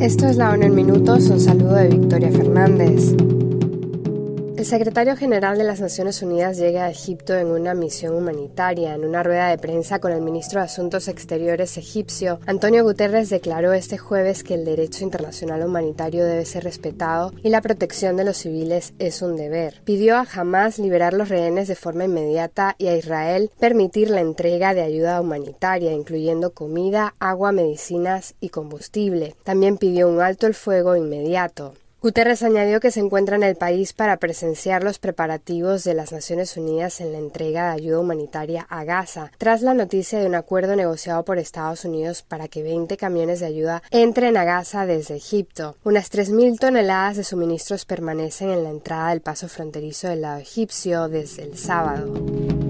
Esto 0.00 0.26
es 0.26 0.36
la 0.36 0.50
ONU 0.50 0.64
en 0.64 0.74
Minutos, 0.74 1.28
un 1.28 1.40
saludo 1.40 1.74
de 1.74 1.88
Victoria 1.88 2.30
Fernández. 2.30 3.14
El 4.60 4.66
secretario 4.66 5.16
general 5.16 5.56
de 5.56 5.64
las 5.64 5.80
Naciones 5.80 6.20
Unidas 6.20 6.58
llega 6.58 6.84
a 6.84 6.90
Egipto 6.90 7.34
en 7.34 7.46
una 7.46 7.72
misión 7.72 8.14
humanitaria. 8.14 8.94
En 8.94 9.06
una 9.06 9.22
rueda 9.22 9.48
de 9.48 9.56
prensa 9.56 10.00
con 10.00 10.12
el 10.12 10.20
ministro 10.20 10.60
de 10.60 10.66
Asuntos 10.66 11.08
Exteriores 11.08 11.78
egipcio, 11.78 12.40
Antonio 12.44 12.84
Guterres 12.84 13.30
declaró 13.30 13.72
este 13.72 13.96
jueves 13.96 14.44
que 14.44 14.52
el 14.52 14.66
derecho 14.66 15.02
internacional 15.02 15.64
humanitario 15.64 16.26
debe 16.26 16.44
ser 16.44 16.64
respetado 16.64 17.32
y 17.42 17.48
la 17.48 17.62
protección 17.62 18.18
de 18.18 18.24
los 18.24 18.36
civiles 18.36 18.92
es 18.98 19.22
un 19.22 19.34
deber. 19.34 19.80
Pidió 19.84 20.16
a 20.18 20.26
Hamas 20.30 20.78
liberar 20.78 21.14
los 21.14 21.30
rehenes 21.30 21.66
de 21.66 21.74
forma 21.74 22.04
inmediata 22.04 22.74
y 22.76 22.88
a 22.88 22.96
Israel 22.98 23.50
permitir 23.58 24.10
la 24.10 24.20
entrega 24.20 24.74
de 24.74 24.82
ayuda 24.82 25.22
humanitaria, 25.22 25.92
incluyendo 25.92 26.52
comida, 26.52 27.14
agua, 27.18 27.50
medicinas 27.52 28.34
y 28.40 28.50
combustible. 28.50 29.36
También 29.42 29.78
pidió 29.78 30.06
un 30.06 30.20
alto 30.20 30.46
el 30.46 30.52
fuego 30.52 30.96
inmediato. 30.96 31.72
Guterres 32.02 32.42
añadió 32.42 32.80
que 32.80 32.90
se 32.90 33.00
encuentra 33.00 33.36
en 33.36 33.42
el 33.42 33.56
país 33.56 33.92
para 33.92 34.16
presenciar 34.16 34.82
los 34.82 34.98
preparativos 34.98 35.84
de 35.84 35.92
las 35.92 36.12
Naciones 36.12 36.56
Unidas 36.56 37.02
en 37.02 37.12
la 37.12 37.18
entrega 37.18 37.66
de 37.66 37.74
ayuda 37.74 37.98
humanitaria 37.98 38.66
a 38.70 38.84
Gaza, 38.84 39.30
tras 39.36 39.60
la 39.60 39.74
noticia 39.74 40.18
de 40.18 40.24
un 40.24 40.34
acuerdo 40.34 40.76
negociado 40.76 41.26
por 41.26 41.36
Estados 41.36 41.84
Unidos 41.84 42.22
para 42.22 42.48
que 42.48 42.62
20 42.62 42.96
camiones 42.96 43.40
de 43.40 43.46
ayuda 43.46 43.82
entren 43.90 44.38
a 44.38 44.44
Gaza 44.44 44.86
desde 44.86 45.16
Egipto. 45.16 45.76
Unas 45.84 46.10
3.000 46.10 46.58
toneladas 46.58 47.18
de 47.18 47.24
suministros 47.24 47.84
permanecen 47.84 48.48
en 48.48 48.64
la 48.64 48.70
entrada 48.70 49.10
del 49.10 49.20
paso 49.20 49.46
fronterizo 49.48 50.08
del 50.08 50.22
lado 50.22 50.38
egipcio 50.38 51.08
desde 51.08 51.42
el 51.42 51.58
sábado. 51.58 52.69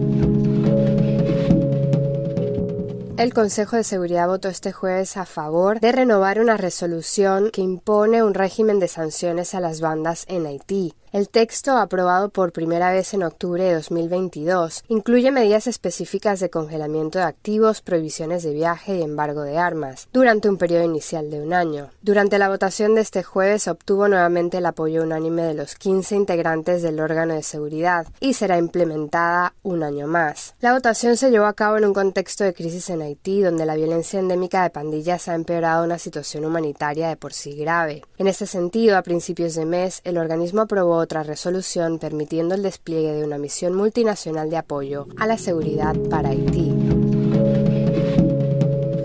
El 3.21 3.35
Consejo 3.35 3.77
de 3.77 3.85
Seguridad 3.85 4.29
votó 4.29 4.49
este 4.49 4.73
jueves 4.73 5.19
a 5.19 5.27
favor 5.27 5.79
de 5.79 5.93
renovar 5.93 6.41
una 6.41 6.57
resolución 6.57 7.51
que 7.51 7.61
impone 7.61 8.23
un 8.23 8.33
régimen 8.33 8.81
de 8.81 8.89
sanciones 8.89 9.55
a 9.55 9.61
las 9.61 9.83
bandas 9.83 10.25
en 10.27 10.47
Haití. 10.47 10.95
El 11.13 11.29
texto, 11.29 11.77
aprobado 11.77 12.29
por 12.29 12.53
primera 12.53 12.93
vez 12.93 13.15
en 13.15 13.25
octubre 13.25 13.65
de 13.65 13.75
2022, 13.75 14.85
incluye 14.87 15.33
medidas 15.33 15.67
específicas 15.67 16.39
de 16.39 16.51
congelamiento 16.51 17.19
de 17.19 17.25
activos, 17.25 17.83
prohibiciones 17.83 18.45
de 18.45 18.55
viaje 18.55 18.95
y 18.95 19.03
embargo 19.03 19.43
de 19.43 19.59
armas, 19.59 20.09
durante 20.13 20.49
un 20.49 20.57
periodo 20.57 20.85
inicial 20.85 21.29
de 21.29 21.43
un 21.43 21.53
año. 21.53 21.91
Durante 22.01 22.39
la 22.39 22.49
votación 22.49 22.95
de 22.95 23.01
este 23.01 23.25
jueves 23.25 23.67
obtuvo 23.67 24.07
nuevamente 24.07 24.59
el 24.59 24.67
apoyo 24.67 25.03
unánime 25.03 25.43
de 25.43 25.55
los 25.55 25.75
15 25.75 26.15
integrantes 26.15 26.81
del 26.81 27.01
órgano 27.01 27.35
de 27.35 27.43
seguridad 27.43 28.07
y 28.21 28.35
será 28.35 28.57
implementada 28.59 29.55
un 29.65 29.83
año 29.83 30.07
más. 30.07 30.55
La 30.61 30.75
votación 30.75 31.17
se 31.17 31.33
llevó 31.33 31.47
a 31.47 31.55
cabo 31.55 31.77
en 31.77 31.87
un 31.87 31.93
contexto 31.93 32.45
de 32.45 32.55
crisis 32.55 32.89
en 32.89 33.03
Haití, 33.03 33.10
donde 33.25 33.67
la 33.67 33.75
violencia 33.75 34.21
endémica 34.21 34.63
de 34.63 34.71
pandillas 34.71 35.29
ha 35.29 35.35
empeorado 35.35 35.85
una 35.85 35.99
situación 35.99 36.45
humanitaria 36.45 37.09
de 37.09 37.17
por 37.17 37.33
sí 37.33 37.55
grave. 37.55 38.03
En 38.19 38.27
este 38.27 38.47
sentido, 38.47 38.97
a 38.97 39.03
principios 39.03 39.55
de 39.55 39.67
mes, 39.67 40.01
el 40.05 40.19
organismo 40.19 40.63
aprobó 40.63 40.97
otra 40.97 41.23
resolución 41.23 41.99
permitiendo 41.99 42.55
el 42.55 42.63
despliegue 42.63 43.13
de 43.13 43.25
una 43.25 43.39
misión 43.39 43.75
multinacional 43.75 44.51
de 44.51 44.57
apoyo 44.57 45.07
a 45.19 45.27
la 45.27 45.39
seguridad 45.39 45.97
para 46.11 46.31
Haití. 46.31 46.75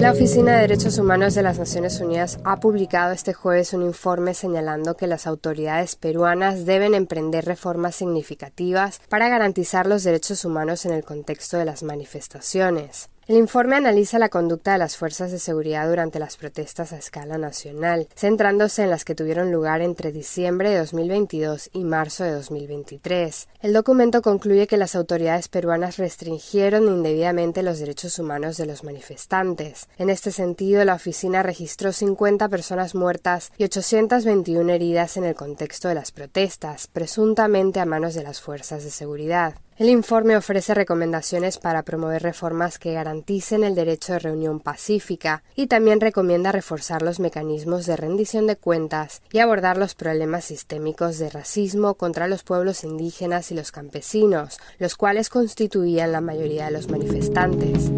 La 0.05 0.11
Oficina 0.11 0.53
de 0.53 0.61
Derechos 0.61 0.99
Humanos 0.99 1.33
de 1.33 1.41
las 1.41 1.57
Naciones 1.57 1.99
Unidas 1.99 2.37
ha 2.43 2.59
publicado 2.59 3.11
este 3.11 3.33
jueves 3.33 3.73
un 3.73 3.81
informe 3.81 4.35
señalando 4.35 4.95
que 4.95 5.07
las 5.07 5.25
autoridades 5.25 5.95
peruanas 5.95 6.65
deben 6.65 6.93
emprender 6.93 7.45
reformas 7.45 7.95
significativas 7.95 9.01
para 9.09 9.29
garantizar 9.29 9.87
los 9.87 10.03
derechos 10.03 10.45
humanos 10.45 10.85
en 10.85 10.91
el 10.93 11.03
contexto 11.03 11.57
de 11.57 11.65
las 11.65 11.81
manifestaciones. 11.81 13.09
El 13.27 13.37
informe 13.37 13.75
analiza 13.75 14.19
la 14.19 14.29
conducta 14.29 14.73
de 14.73 14.77
las 14.77 14.97
fuerzas 14.97 15.31
de 15.31 15.39
seguridad 15.39 15.89
durante 15.89 16.19
las 16.19 16.37
protestas 16.37 16.93
a 16.93 16.97
escala 16.99 17.39
nacional, 17.39 18.07
centrándose 18.15 18.83
en 18.83 18.91
las 18.91 19.03
que 19.03 19.15
tuvieron 19.15 19.51
lugar 19.51 19.81
entre 19.81 20.11
diciembre 20.11 20.69
de 20.69 20.77
2022 20.77 21.71
y 21.73 21.85
marzo 21.85 22.23
de 22.23 22.33
2023. 22.33 23.47
El 23.63 23.73
documento 23.73 24.21
concluye 24.21 24.67
que 24.67 24.77
las 24.77 24.95
autoridades 24.95 25.47
peruanas 25.47 25.97
restringieron 25.97 26.87
indebidamente 26.87 27.63
los 27.63 27.79
derechos 27.79 28.19
humanos 28.19 28.57
de 28.57 28.67
los 28.67 28.83
manifestantes. 28.83 29.89
En 29.97 30.11
este 30.11 30.29
sentido, 30.31 30.85
la 30.85 30.93
oficina 30.93 31.41
registró 31.41 31.93
50 31.93 32.47
personas 32.47 32.93
muertas 32.93 33.51
y 33.57 33.63
821 33.63 34.71
heridas 34.71 35.17
en 35.17 35.23
el 35.23 35.33
contexto 35.33 35.87
de 35.87 35.95
las 35.95 36.11
protestas, 36.11 36.85
presuntamente 36.85 37.79
a 37.79 37.87
manos 37.87 38.13
de 38.13 38.21
las 38.21 38.39
fuerzas 38.39 38.83
de 38.83 38.91
seguridad. 38.91 39.55
El 39.77 39.89
informe 39.89 40.37
ofrece 40.37 40.73
recomendaciones 40.73 41.57
para 41.57 41.83
promover 41.83 42.23
reformas 42.23 42.79
que 42.79 42.93
garanticen 42.93 43.65
el 43.65 43.75
derecho 43.75 44.13
de 44.13 44.19
reunión 44.19 44.61
pacífica 44.61 45.43
y 45.53 45.67
también 45.67 45.99
recomienda 45.99 46.53
reforzar 46.53 47.01
los 47.01 47.19
mecanismos 47.19 47.85
de 47.85 47.97
rendición 47.97 48.47
de 48.47 48.55
cuentas 48.55 49.21
y 49.33 49.39
abordar 49.39 49.75
los 49.75 49.93
problemas 49.93 50.45
sistémicos 50.45 51.17
de 51.17 51.29
racismo 51.29 51.95
contra 51.95 52.29
los 52.29 52.43
pueblos 52.43 52.85
indígenas 52.85 53.51
y 53.51 53.55
los 53.55 53.73
campesinos, 53.73 54.59
los 54.79 54.95
cuales 54.95 55.27
constituían 55.27 56.13
la 56.13 56.21
mayoría 56.21 56.67
de 56.67 56.71
los 56.71 56.89
manifestantes. 56.89 57.91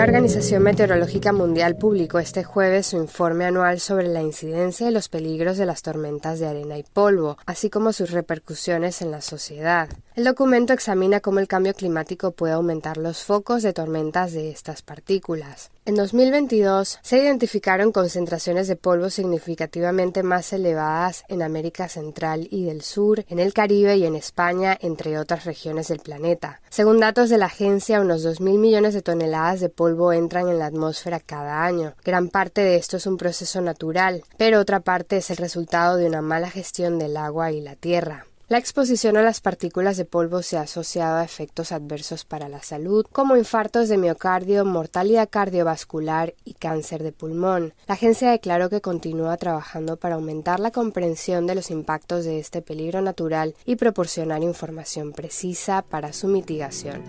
La 0.00 0.06
Organización 0.06 0.62
Meteorológica 0.62 1.30
Mundial 1.30 1.76
publicó 1.76 2.20
este 2.20 2.42
jueves 2.42 2.86
su 2.86 2.96
informe 2.96 3.44
anual 3.44 3.80
sobre 3.80 4.08
la 4.08 4.22
incidencia 4.22 4.88
y 4.88 4.92
los 4.94 5.10
peligros 5.10 5.58
de 5.58 5.66
las 5.66 5.82
tormentas 5.82 6.40
de 6.40 6.46
arena 6.46 6.78
y 6.78 6.84
polvo, 6.84 7.36
así 7.44 7.68
como 7.68 7.92
sus 7.92 8.10
repercusiones 8.10 9.02
en 9.02 9.10
la 9.10 9.20
sociedad. 9.20 9.90
El 10.14 10.24
documento 10.24 10.72
examina 10.72 11.20
cómo 11.20 11.38
el 11.38 11.48
cambio 11.48 11.74
climático 11.74 12.30
puede 12.30 12.54
aumentar 12.54 12.96
los 12.96 13.24
focos 13.24 13.62
de 13.62 13.74
tormentas 13.74 14.32
de 14.32 14.50
estas 14.50 14.80
partículas. 14.80 15.70
En 15.90 15.96
2022 15.96 17.00
se 17.02 17.18
identificaron 17.18 17.90
concentraciones 17.90 18.68
de 18.68 18.76
polvo 18.76 19.10
significativamente 19.10 20.22
más 20.22 20.52
elevadas 20.52 21.24
en 21.26 21.42
América 21.42 21.88
Central 21.88 22.46
y 22.48 22.66
del 22.66 22.82
Sur, 22.82 23.24
en 23.28 23.40
el 23.40 23.52
Caribe 23.52 23.96
y 23.96 24.04
en 24.04 24.14
España, 24.14 24.78
entre 24.80 25.18
otras 25.18 25.46
regiones 25.46 25.88
del 25.88 25.98
planeta. 25.98 26.60
Según 26.68 27.00
datos 27.00 27.28
de 27.28 27.38
la 27.38 27.46
agencia, 27.46 28.00
unos 28.00 28.24
2.000 28.24 28.60
millones 28.60 28.94
de 28.94 29.02
toneladas 29.02 29.58
de 29.58 29.68
polvo 29.68 30.12
entran 30.12 30.48
en 30.48 30.60
la 30.60 30.66
atmósfera 30.66 31.18
cada 31.18 31.64
año. 31.64 31.96
Gran 32.04 32.28
parte 32.28 32.60
de 32.60 32.76
esto 32.76 32.98
es 32.98 33.06
un 33.08 33.16
proceso 33.16 33.60
natural, 33.60 34.22
pero 34.36 34.60
otra 34.60 34.78
parte 34.78 35.16
es 35.16 35.28
el 35.30 35.38
resultado 35.38 35.96
de 35.96 36.06
una 36.06 36.22
mala 36.22 36.50
gestión 36.50 37.00
del 37.00 37.16
agua 37.16 37.50
y 37.50 37.60
la 37.60 37.74
tierra. 37.74 38.29
La 38.50 38.58
exposición 38.58 39.16
a 39.16 39.22
las 39.22 39.40
partículas 39.40 39.96
de 39.96 40.04
polvo 40.04 40.42
se 40.42 40.56
ha 40.56 40.62
asociado 40.62 41.18
a 41.18 41.24
efectos 41.24 41.70
adversos 41.70 42.24
para 42.24 42.48
la 42.48 42.64
salud, 42.64 43.06
como 43.12 43.36
infartos 43.36 43.88
de 43.88 43.96
miocardio, 43.96 44.64
mortalidad 44.64 45.28
cardiovascular 45.30 46.34
y 46.44 46.54
cáncer 46.54 47.04
de 47.04 47.12
pulmón. 47.12 47.74
La 47.86 47.94
agencia 47.94 48.32
declaró 48.32 48.68
que 48.68 48.80
continúa 48.80 49.36
trabajando 49.36 49.98
para 49.98 50.16
aumentar 50.16 50.58
la 50.58 50.72
comprensión 50.72 51.46
de 51.46 51.54
los 51.54 51.70
impactos 51.70 52.24
de 52.24 52.40
este 52.40 52.60
peligro 52.60 53.02
natural 53.02 53.54
y 53.66 53.76
proporcionar 53.76 54.42
información 54.42 55.12
precisa 55.12 55.82
para 55.82 56.12
su 56.12 56.26
mitigación. 56.26 57.04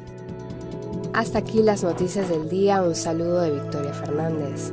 Hasta 1.12 1.40
aquí 1.40 1.64
las 1.64 1.84
noticias 1.84 2.30
del 2.30 2.50
día. 2.50 2.84
Un 2.84 2.94
saludo 2.94 3.42
de 3.42 3.50
Victoria 3.50 3.94
Fernández. 3.94 4.72